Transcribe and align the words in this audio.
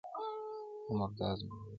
عمردراز 0.89 1.39
مروت 1.43 1.43
صیب 1.65 1.65